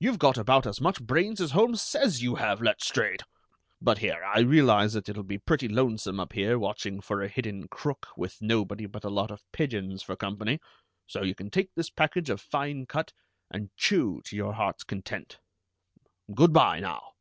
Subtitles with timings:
[0.00, 3.22] You've got about as much brains as Holmes says you have, Letstrayed.
[3.80, 7.68] But here, I realize that it'll be pretty lonesome up here watching for a hidden
[7.68, 10.58] crook with nobody but a lot of pigeons for company,
[11.06, 13.12] so you can take this package of fine cut,
[13.48, 15.38] and chew to your heart's content.
[16.34, 17.12] Good by, now."